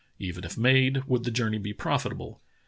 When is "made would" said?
0.57-1.25